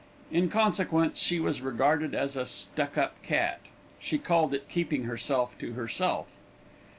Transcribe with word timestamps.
In 0.31 0.49
consequence, 0.49 1.19
she 1.19 1.39
was 1.39 1.61
regarded 1.61 2.15
as 2.15 2.35
"a 2.35 2.47
stuck 2.47 2.97
up 2.97 3.21
cat"; 3.21 3.59
she 3.99 4.17
called 4.17 4.51
it 4.51 4.67
keeping 4.67 5.03
herself 5.03 5.55
to 5.59 5.73
herself. 5.73 6.27